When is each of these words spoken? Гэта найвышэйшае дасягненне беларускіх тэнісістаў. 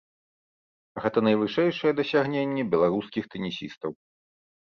Гэта 1.03 1.19
найвышэйшае 1.27 1.91
дасягненне 2.01 2.63
беларускіх 2.73 3.23
тэнісістаў. 3.35 3.91